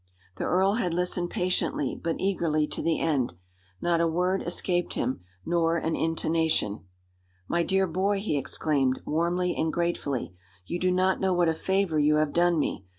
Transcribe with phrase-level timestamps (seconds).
[0.37, 3.33] The earl had listened patiently, but eagerly, to the end.
[3.83, 6.85] Not a word escaped him, nor an intonation.
[7.47, 10.33] "My dear boy," he exclaimed, warmly and gratefully,
[10.65, 12.83] "you do not know what a favor you have done me.